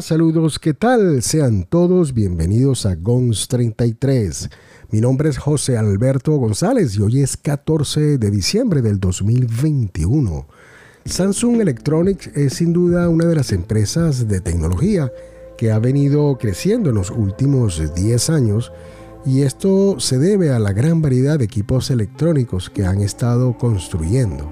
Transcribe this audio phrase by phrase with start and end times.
[0.00, 1.22] Saludos, ¿qué tal?
[1.22, 4.48] Sean todos bienvenidos a GONS 33.
[4.90, 10.46] Mi nombre es José Alberto González y hoy es 14 de diciembre del 2021.
[11.04, 15.12] Samsung Electronics es sin duda una de las empresas de tecnología
[15.58, 18.72] que ha venido creciendo en los últimos 10 años
[19.26, 24.50] y esto se debe a la gran variedad de equipos electrónicos que han estado construyendo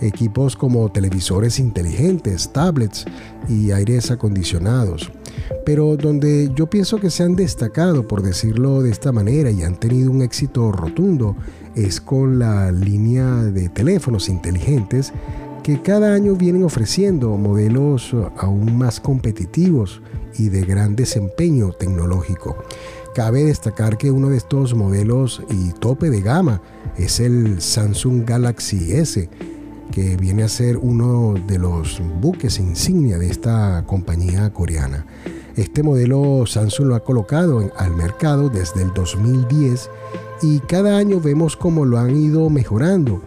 [0.00, 3.04] equipos como televisores inteligentes, tablets
[3.48, 5.10] y aires acondicionados.
[5.64, 9.78] Pero donde yo pienso que se han destacado, por decirlo de esta manera, y han
[9.78, 11.36] tenido un éxito rotundo,
[11.74, 15.12] es con la línea de teléfonos inteligentes
[15.62, 20.02] que cada año vienen ofreciendo modelos aún más competitivos
[20.36, 22.56] y de gran desempeño tecnológico.
[23.14, 26.60] Cabe destacar que uno de estos modelos y tope de gama
[26.98, 29.30] es el Samsung Galaxy S,
[29.92, 35.06] que viene a ser uno de los buques insignia de esta compañía coreana.
[35.56, 39.88] Este modelo Samsung lo ha colocado al mercado desde el 2010
[40.42, 43.22] y cada año vemos cómo lo han ido mejorando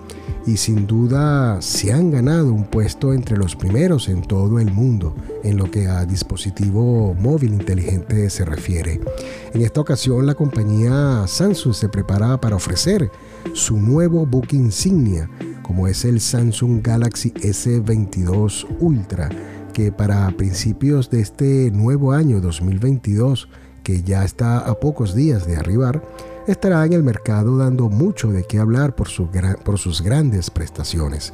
[0.45, 5.13] y sin duda se han ganado un puesto entre los primeros en todo el mundo
[5.44, 9.02] en lo que a dispositivo móvil inteligente se refiere.
[9.53, 13.11] En esta ocasión la compañía Samsung se prepara para ofrecer
[13.53, 15.30] su nuevo buque insignia
[15.67, 19.29] como es el Samsung Galaxy S22 Ultra,
[19.73, 23.49] que para principios de este nuevo año 2022,
[23.83, 26.01] que ya está a pocos días de arribar,
[26.47, 29.09] estará en el mercado dando mucho de qué hablar por,
[29.63, 31.33] por sus grandes prestaciones.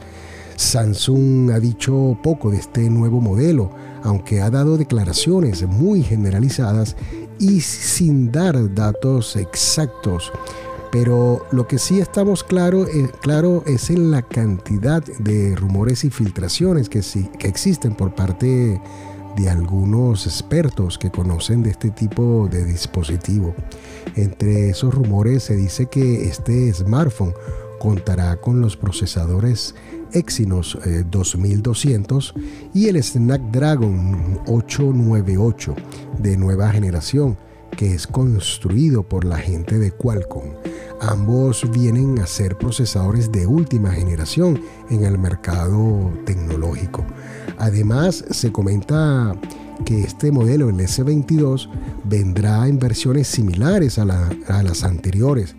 [0.55, 6.95] Samsung ha dicho poco de este nuevo modelo, aunque ha dado declaraciones muy generalizadas
[7.39, 10.31] y sin dar datos exactos
[10.93, 16.11] pero lo que sí estamos claro, eh, claro es en la cantidad de rumores y
[16.11, 18.79] filtraciones que, sí, que existen por parte
[19.35, 23.55] de algunos expertos que conocen de este tipo de dispositivo.
[24.15, 27.33] Entre esos rumores se dice que este smartphone
[27.79, 29.73] contará con los procesadores
[30.11, 30.77] Exynos
[31.09, 35.73] 2200 eh, y el Snapdragon 898
[36.19, 37.35] de nueva generación
[37.75, 40.53] que es construido por la gente de Qualcomm.
[41.05, 47.03] Ambos vienen a ser procesadores de última generación en el mercado tecnológico.
[47.57, 49.35] Además, se comenta
[49.83, 51.67] que este modelo, el S22,
[52.05, 55.57] vendrá en versiones similares a, las anteriores.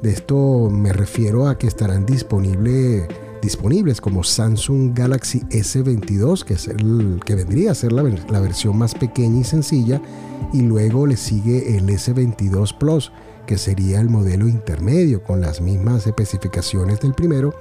[0.00, 7.20] De esto me refiero a que estarán disponibles como Samsung Galaxy S22, que, es el,
[7.26, 10.00] que vendría a ser la, la versión más pequeña y sencilla,
[10.52, 13.10] y luego le sigue el S22 Plus,
[13.46, 17.54] que sería el modelo intermedio con las mismas especificaciones del primero,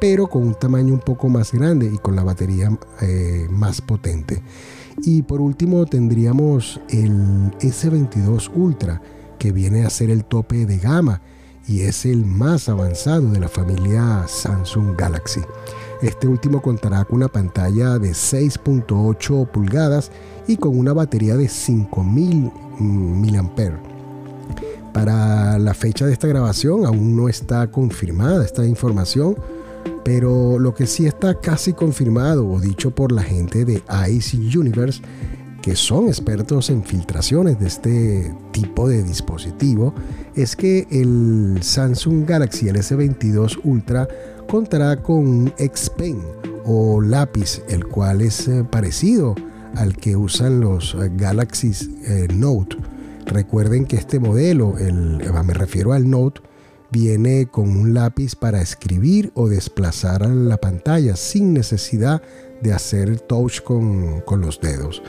[0.00, 4.42] pero con un tamaño un poco más grande y con la batería eh, más potente.
[5.02, 9.00] Y por último tendríamos el S22 Ultra,
[9.38, 11.20] que viene a ser el tope de gama
[11.66, 15.40] y es el más avanzado de la familia Samsung Galaxy.
[16.02, 20.10] Este último contará con una pantalla de 6.8 pulgadas
[20.48, 22.50] y con una batería de 5000
[22.80, 23.91] mAh
[24.92, 29.36] para la fecha de esta grabación aún no está confirmada esta información,
[30.04, 35.00] pero lo que sí está casi confirmado o dicho por la gente de Ice Universe,
[35.62, 39.94] que son expertos en filtraciones de este tipo de dispositivo,
[40.34, 44.08] es que el Samsung Galaxy S22 Ultra
[44.48, 46.18] contará con un X Pen
[46.64, 49.34] o lápiz, el cual es eh, parecido
[49.76, 51.72] al que usan los eh, Galaxy
[52.04, 52.76] eh, Note
[53.26, 56.40] Recuerden que este modelo, el, me refiero al Note,
[56.90, 62.22] viene con un lápiz para escribir o desplazar la pantalla sin necesidad
[62.60, 65.02] de hacer touch con, con los dedos.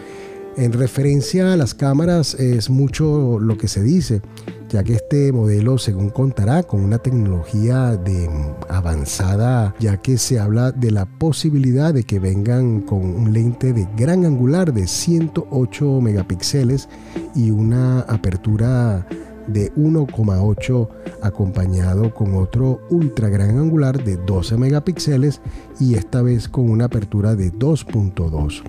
[0.55, 4.21] En referencia a las cámaras es mucho lo que se dice,
[4.69, 8.29] ya que este modelo según contará con una tecnología de
[8.69, 13.87] avanzada, ya que se habla de la posibilidad de que vengan con un lente de
[13.97, 16.87] gran angular de 108 megapíxeles
[17.33, 19.07] y una apertura
[19.47, 20.89] de 1,8
[21.21, 25.41] acompañado con otro ultra gran angular de 12 megapíxeles
[25.79, 28.63] y esta vez con una apertura de 2.2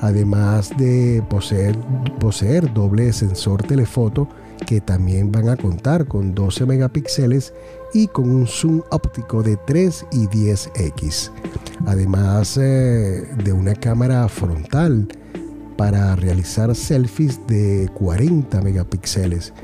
[0.00, 1.76] además de poseer,
[2.18, 4.28] poseer doble sensor telefoto
[4.66, 7.52] que también van a contar con 12 megapíxeles
[7.92, 11.30] y con un zoom óptico de 3 y 10x,
[11.86, 15.08] además eh, de una cámara frontal
[15.76, 19.54] para realizar selfies de 40 megapíxeles.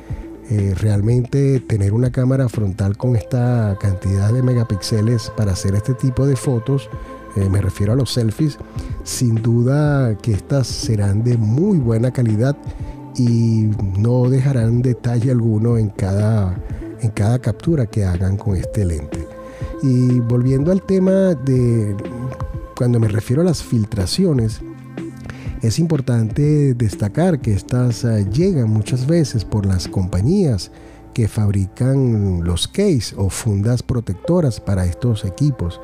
[0.49, 6.25] Eh, realmente tener una cámara frontal con esta cantidad de megapíxeles para hacer este tipo
[6.25, 6.89] de fotos
[7.37, 8.57] eh, me refiero a los selfies,
[9.05, 12.57] sin duda que estas serán de muy buena calidad
[13.15, 16.59] y no dejarán detalle alguno en cada,
[17.01, 19.29] en cada captura que hagan con este lente.
[19.83, 21.95] Y volviendo al tema de
[22.75, 24.63] cuando me refiero a las filtraciones,
[25.67, 30.71] es importante destacar que estas eh, llegan muchas veces por las compañías
[31.15, 35.81] que fabrican los case o fundas protectoras para estos equipos,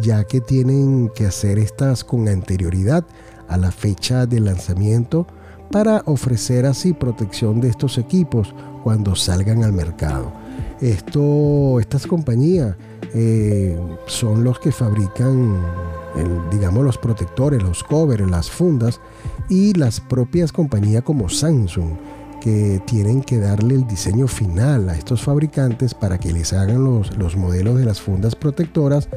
[0.00, 3.04] ya que tienen que hacer estas con anterioridad
[3.48, 5.26] a la fecha de lanzamiento
[5.70, 10.41] para ofrecer así protección de estos equipos cuando salgan al mercado.
[10.80, 12.76] Esto, estas compañías
[13.14, 15.60] eh, son los que fabrican,
[16.50, 19.00] digamos, los protectores, los covers, las fundas
[19.48, 21.92] y las propias compañías como Samsung
[22.42, 27.16] que tienen que darle el diseño final a estos fabricantes para que les hagan los,
[27.16, 29.08] los modelos de las fundas protectoras.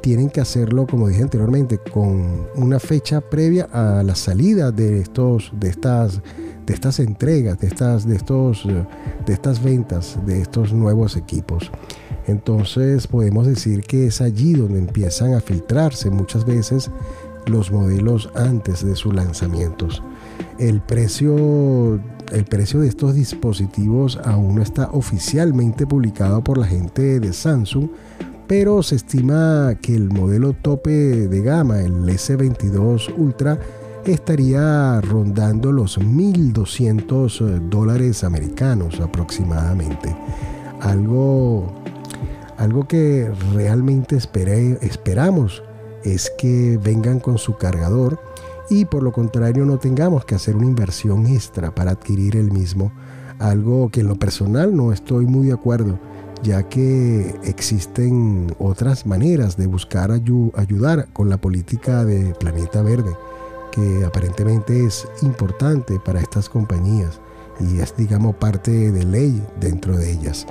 [0.00, 5.52] Tienen que hacerlo, como dije anteriormente, con una fecha previa a la salida de, estos,
[5.54, 6.22] de, estas,
[6.66, 8.66] de estas entregas, de estas, de, estos,
[9.26, 11.70] de estas ventas, de estos nuevos equipos.
[12.26, 16.90] Entonces podemos decir que es allí donde empiezan a filtrarse muchas veces
[17.46, 20.02] los modelos antes de sus lanzamientos.
[20.58, 22.00] El precio,
[22.32, 27.88] el precio de estos dispositivos aún no está oficialmente publicado por la gente de Samsung,
[28.46, 33.58] pero se estima que el modelo tope de gama, el S22 Ultra,
[34.04, 40.16] estaría rondando los 1.200 dólares americanos aproximadamente.
[40.80, 41.72] Algo,
[42.56, 45.62] algo que realmente esperamos
[46.02, 48.18] es que vengan con su cargador
[48.68, 52.92] y por lo contrario no tengamos que hacer una inversión extra para adquirir el mismo,
[53.38, 55.98] algo que en lo personal no estoy muy de acuerdo,
[56.42, 63.12] ya que existen otras maneras de buscar ayudar con la política de Planeta Verde,
[63.72, 67.20] que aparentemente es importante para estas compañías
[67.58, 70.46] y es, digamos, parte de ley dentro de ellas,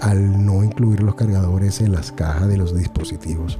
[0.00, 3.58] al no incluir los cargadores en las cajas de los dispositivos.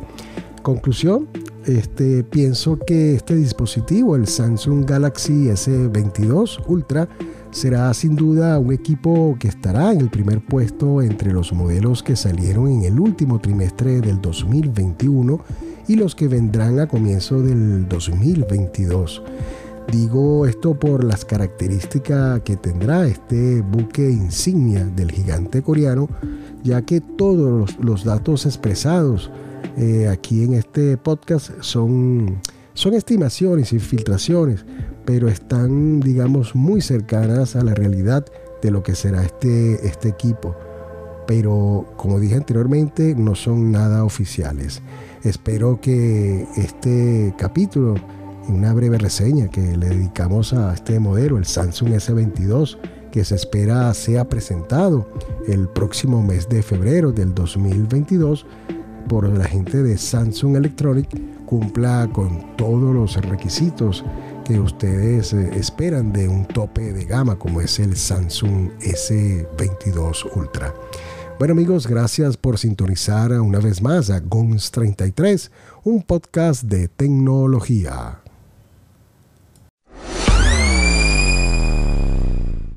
[0.62, 1.28] Conclusión,
[1.64, 7.08] este, pienso que este dispositivo, el Samsung Galaxy S22 Ultra,
[7.50, 12.16] será sin duda un equipo que estará en el primer puesto entre los modelos que
[12.16, 15.40] salieron en el último trimestre del 2021
[15.88, 19.22] y los que vendrán a comienzo del 2022.
[19.90, 26.08] Digo esto por las características que tendrá este buque insignia del gigante coreano,
[26.64, 29.30] ya que todos los datos expresados
[29.76, 32.40] eh, aquí en este podcast son,
[32.74, 34.64] son estimaciones y filtraciones,
[35.04, 38.26] pero están, digamos, muy cercanas a la realidad
[38.62, 40.56] de lo que será este, este equipo.
[41.26, 44.82] Pero, como dije anteriormente, no son nada oficiales.
[45.22, 47.96] Espero que este capítulo,
[48.48, 52.78] una breve reseña que le dedicamos a este modelo, el Samsung S22,
[53.10, 55.08] que se espera sea presentado
[55.48, 58.46] el próximo mes de febrero del 2022,
[59.08, 61.08] por la gente de Samsung Electronic
[61.46, 64.04] cumpla con todos los requisitos
[64.44, 70.74] que ustedes eh, esperan de un tope de gama como es el Samsung S22 Ultra.
[71.38, 75.50] Bueno amigos, gracias por sintonizar una vez más a GONS 33,
[75.84, 78.22] un podcast de tecnología.